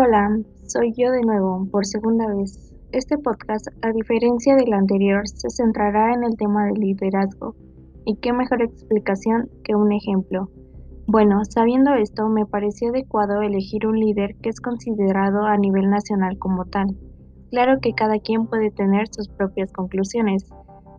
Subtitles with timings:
[0.00, 2.72] Hola, soy yo de nuevo, por segunda vez.
[2.92, 7.56] Este podcast, a diferencia del anterior, se centrará en el tema del liderazgo.
[8.04, 10.50] ¿Y qué mejor explicación que un ejemplo?
[11.08, 16.38] Bueno, sabiendo esto, me pareció adecuado elegir un líder que es considerado a nivel nacional
[16.38, 16.96] como tal.
[17.50, 20.48] Claro que cada quien puede tener sus propias conclusiones.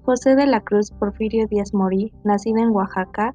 [0.03, 3.33] José de la Cruz Porfirio Díaz Morí, nacido en Oaxaca,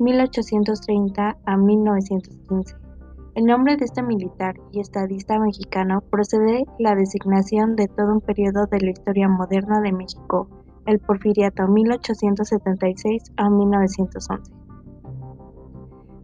[0.00, 2.87] 1830 a 1915
[3.34, 8.66] el nombre de este militar y estadista mexicano procede la designación de todo un periodo
[8.66, 10.48] de la historia moderna de México,
[10.86, 14.52] el Porfiriato 1876 a 1911.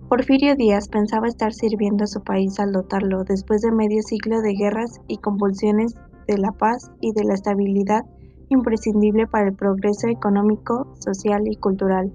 [0.09, 4.55] Porfirio Díaz pensaba estar sirviendo a su país al dotarlo después de medio siglo de
[4.55, 5.95] guerras y convulsiones
[6.27, 8.03] de la paz y de la estabilidad
[8.49, 12.13] imprescindible para el progreso económico, social y cultural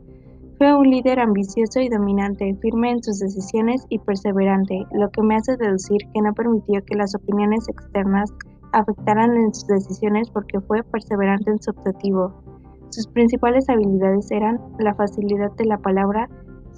[0.60, 5.38] fue un líder ambicioso y dominante, firme en sus decisiones y perseverante, lo que me
[5.38, 8.30] hace deducir que no permitió que las opiniones externas
[8.74, 12.44] afectaran en sus decisiones porque fue perseverante en su objetivo.
[12.90, 16.28] Sus principales habilidades eran la facilidad de la palabra,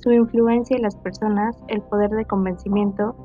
[0.04, 3.16] su influencia en las personas, el poder de convencimiento,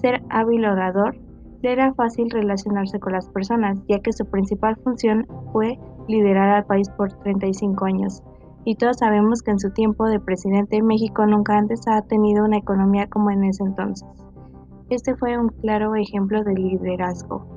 [0.00, 1.14] ser hábil orador,
[1.60, 6.64] le era fácil relacionarse con las personas, ya que su principal función fue liderar al
[6.64, 8.22] país por 35 años
[8.66, 12.58] y todos sabemos que en su tiempo de presidente México nunca antes ha tenido una
[12.58, 14.08] economía como en ese entonces.
[14.90, 17.55] Este fue un claro ejemplo de liderazgo.